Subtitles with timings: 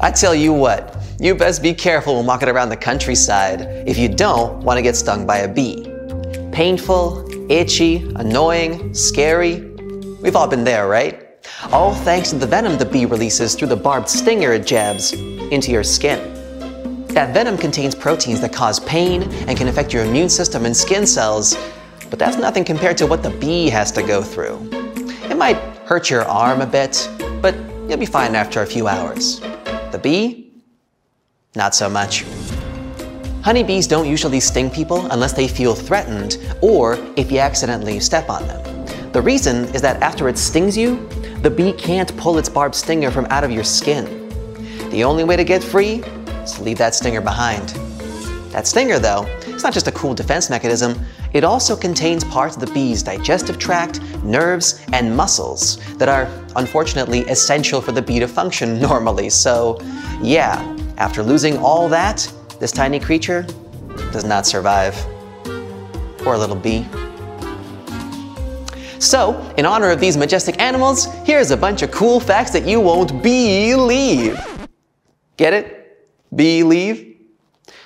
[0.00, 4.08] I tell you what, you best be careful when walking around the countryside if you
[4.08, 5.92] don't want to get stung by a bee.
[6.52, 9.60] Painful, itchy, annoying, scary.
[10.22, 11.44] We've all been there, right?
[11.72, 15.72] All thanks to the venom the bee releases through the barbed stinger it jabs into
[15.72, 16.32] your skin.
[17.08, 21.08] That venom contains proteins that cause pain and can affect your immune system and skin
[21.08, 21.58] cells,
[22.08, 24.60] but that's nothing compared to what the bee has to go through.
[25.28, 25.56] It might
[25.86, 27.10] hurt your arm a bit,
[27.42, 27.56] but
[27.88, 29.40] you'll be fine after a few hours.
[29.90, 30.52] The bee?
[31.54, 32.24] Not so much.
[33.42, 38.46] Honeybees don't usually sting people unless they feel threatened or if you accidentally step on
[38.46, 38.86] them.
[39.12, 41.08] The reason is that after it stings you,
[41.40, 44.28] the bee can't pull its barbed stinger from out of your skin.
[44.90, 46.02] The only way to get free
[46.42, 47.70] is to leave that stinger behind.
[48.52, 50.98] That stinger, though, it's not just a cool defense mechanism,
[51.32, 57.20] it also contains parts of the bee's digestive tract, nerves, and muscles that are unfortunately
[57.28, 59.30] essential for the bee to function normally.
[59.30, 59.78] So,
[60.22, 63.46] yeah, after losing all that, this tiny creature
[64.12, 64.94] does not survive.
[66.18, 66.86] Poor little bee.
[68.98, 72.80] So, in honor of these majestic animals, here's a bunch of cool facts that you
[72.80, 74.40] won't believe.
[75.36, 76.08] Get it?
[76.34, 77.16] Believe?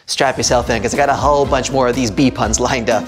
[0.07, 2.89] Strap yourself in because I got a whole bunch more of these bee puns lined
[2.89, 3.07] up.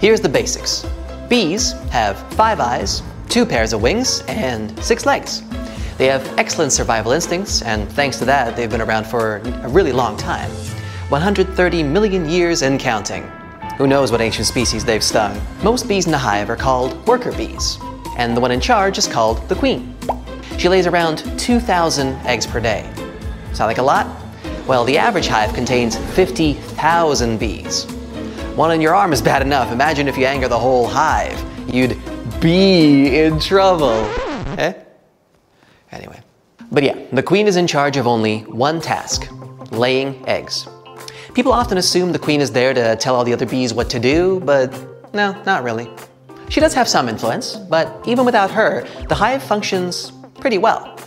[0.00, 0.86] Here's the basics
[1.28, 5.42] bees have five eyes, two pairs of wings, and six legs.
[5.98, 9.92] They have excellent survival instincts, and thanks to that, they've been around for a really
[9.92, 10.48] long time
[11.10, 13.30] 130 million years and counting.
[13.76, 15.38] Who knows what ancient species they've stung?
[15.62, 17.76] Most bees in the hive are called worker bees,
[18.16, 19.94] and the one in charge is called the queen.
[20.56, 22.90] She lays around 2,000 eggs per day.
[23.52, 24.06] Sound like a lot?
[24.66, 27.86] Well, the average hive contains 50,000 bees.
[28.56, 29.72] One on your arm is bad enough.
[29.72, 31.38] Imagine if you anger the whole hive.
[31.72, 31.96] You'd
[32.40, 34.04] be in trouble.
[34.58, 34.74] Eh?
[35.92, 36.20] Anyway.
[36.72, 39.28] But yeah, the queen is in charge of only one task
[39.70, 40.68] laying eggs.
[41.34, 44.00] People often assume the queen is there to tell all the other bees what to
[44.00, 44.72] do, but
[45.14, 45.88] no, not really.
[46.48, 50.98] She does have some influence, but even without her, the hive functions pretty well.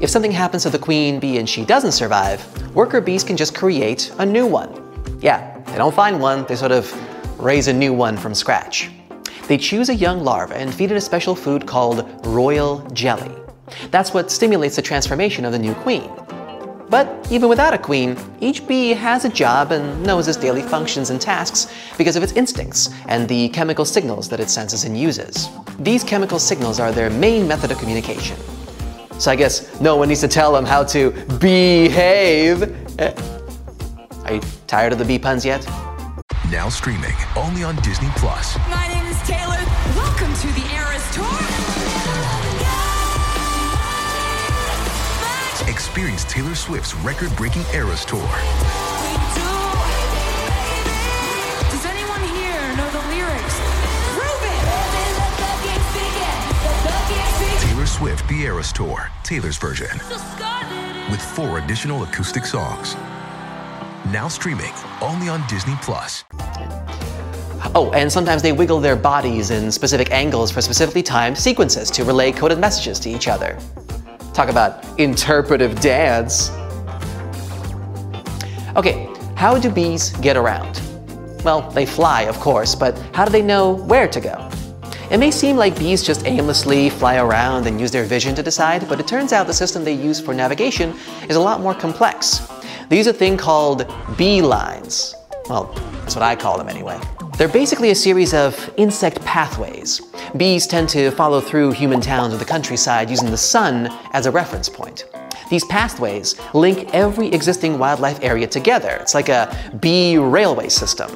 [0.00, 2.40] If something happens to the queen bee and she doesn't survive,
[2.74, 4.80] worker bees can just create a new one.
[5.20, 6.86] Yeah, they don't find one, they sort of
[7.42, 8.92] raise a new one from scratch.
[9.48, 13.34] They choose a young larva and feed it a special food called royal jelly.
[13.90, 16.08] That's what stimulates the transformation of the new queen.
[16.90, 21.10] But even without a queen, each bee has a job and knows its daily functions
[21.10, 25.48] and tasks because of its instincts and the chemical signals that it senses and uses.
[25.80, 28.36] These chemical signals are their main method of communication.
[29.18, 31.10] So I guess no one needs to tell them how to
[31.40, 32.62] behave.
[34.24, 35.66] Are you tired of the bee puns yet?
[36.50, 38.56] Now streaming only on Disney Plus.
[38.70, 39.60] My name is Taylor.
[39.94, 41.28] Welcome to the Eras Tour.
[45.70, 48.26] Experience Taylor Swift's record-breaking Eras Tour.
[51.68, 53.60] Does anyone here know the lyrics?
[57.62, 59.98] Taylor Swift The Eras Tour, Taylor's version,
[61.10, 62.96] with four additional acoustic songs.
[64.12, 66.24] Now streaming only on Disney Plus.
[67.74, 72.04] Oh, and sometimes they wiggle their bodies in specific angles for specifically timed sequences to
[72.04, 73.58] relay coded messages to each other.
[74.34, 76.50] Talk about interpretive dance.
[78.76, 80.82] Okay, how do bees get around?
[81.42, 84.50] Well, they fly, of course, but how do they know where to go?
[85.10, 88.86] It may seem like bees just aimlessly fly around and use their vision to decide,
[88.86, 90.94] but it turns out the system they use for navigation
[91.30, 92.42] is a lot more complex.
[92.88, 95.14] They use a thing called bee lines.
[95.48, 97.00] Well, that's what I call them anyway.
[97.36, 100.00] They're basically a series of insect pathways.
[100.36, 104.30] Bees tend to follow through human towns or the countryside using the sun as a
[104.30, 105.06] reference point.
[105.50, 108.98] These pathways link every existing wildlife area together.
[109.00, 111.10] It's like a bee railway system.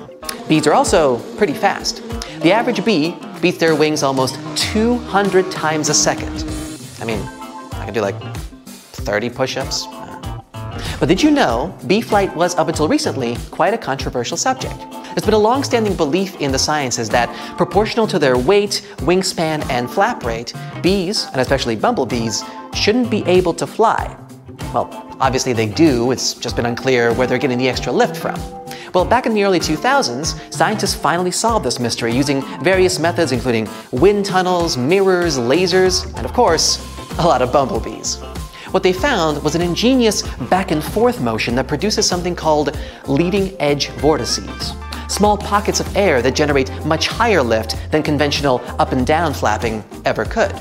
[0.49, 2.03] Bees are also pretty fast.
[2.41, 6.45] The average bee beats their wings almost 200 times a second.
[7.01, 7.21] I mean,
[7.73, 8.17] I can do like
[8.67, 9.87] 30 push ups.
[11.01, 14.79] But did you know bee flight was, up until recently, quite a controversial subject?
[15.09, 19.91] There's been a long-standing belief in the sciences that proportional to their weight, wingspan, and
[19.91, 20.53] flap rate,
[20.83, 22.45] bees, and especially bumblebees,
[22.75, 24.17] shouldn't be able to fly.
[24.75, 24.89] Well,
[25.21, 28.39] obviously they do, it's just been unclear where they're getting the extra lift from.
[28.95, 33.69] Well, back in the early 2000s, scientists finally solved this mystery using various methods including
[33.93, 36.79] wind tunnels, mirrors, lasers, and of course,
[37.19, 38.19] a lot of bumblebees.
[38.71, 43.59] What they found was an ingenious back and forth motion that produces something called leading
[43.61, 44.75] edge vortices.
[45.09, 49.83] Small pockets of air that generate much higher lift than conventional up and down flapping
[50.05, 50.53] ever could.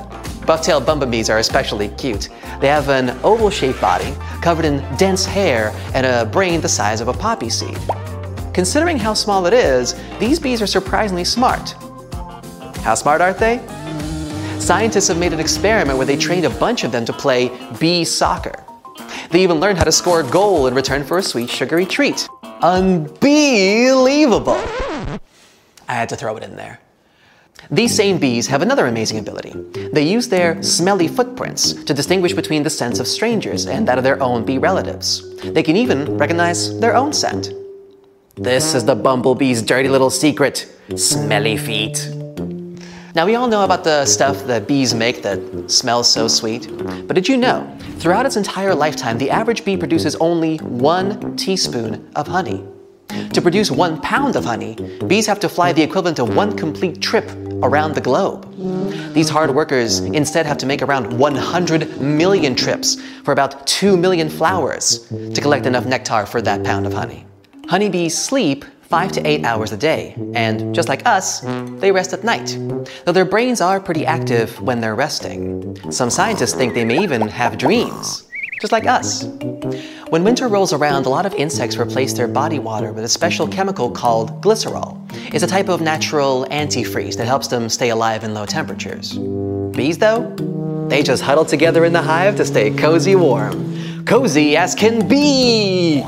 [0.45, 2.30] Buff-tailed bumblebees are especially cute.
[2.62, 7.09] They have an oval-shaped body covered in dense hair and a brain the size of
[7.09, 7.77] a poppy seed.
[8.54, 11.75] Considering how small it is, these bees are surprisingly smart.
[12.83, 13.57] How smart aren't they?
[14.68, 17.50] Scientists have made an experiment where they trained a bunch of them to play
[17.80, 18.52] bee soccer.
[19.31, 22.28] They even learned how to score a goal in return for a sweet, sugary treat.
[22.62, 23.22] Unbelievable!
[25.88, 26.81] I had to throw it in there.
[27.72, 29.54] These same bees have another amazing ability.
[29.94, 34.04] They use their smelly footprints to distinguish between the scents of strangers and that of
[34.04, 35.24] their own bee relatives.
[35.44, 37.54] They can even recognize their own scent.
[38.36, 42.17] This is the bumblebee's dirty little secret smelly feet.
[43.18, 46.69] Now, we all know about the stuff that bees make that smells so sweet,
[47.08, 47.66] but did you know,
[47.98, 52.64] throughout its entire lifetime, the average bee produces only one teaspoon of honey?
[53.34, 54.75] To produce one pound of honey,
[55.08, 57.28] bees have to fly the equivalent of one complete trip
[57.64, 58.54] around the globe.
[59.16, 64.30] These hard workers instead have to make around 100 million trips for about 2 million
[64.30, 67.25] flowers to collect enough nectar for that pound of honey.
[67.68, 71.42] Honeybees sleep five to eight hours a day, and just like us,
[71.80, 72.57] they rest at night.
[73.06, 75.75] Though their brains are pretty active when they're resting.
[75.92, 78.28] Some scientists think they may even have dreams,
[78.62, 79.25] just like us.
[80.10, 83.45] When winter rolls around, a lot of insects replace their body water with a special
[83.48, 84.98] chemical called glycerol.
[85.33, 89.18] It's a type of natural antifreeze that helps them stay alive in low temperatures.
[89.75, 90.33] Bees, though,
[90.90, 94.06] they just huddle together in the hive to stay cozy warm.
[94.06, 96.06] Cozy as can be!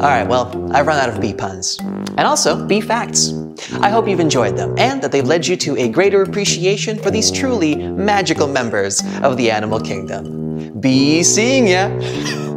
[0.00, 1.76] All right, well, I've run out of bee puns.
[1.80, 3.32] And also, bee facts.
[3.80, 7.10] I hope you've enjoyed them and that they've led you to a greater appreciation for
[7.10, 10.78] these truly magical members of the animal kingdom.
[10.80, 11.88] Be seeing ya!